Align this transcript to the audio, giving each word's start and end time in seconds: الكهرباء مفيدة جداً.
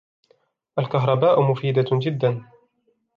الكهرباء 0.79 1.41
مفيدة 1.41 1.81
جداً. 1.91 2.43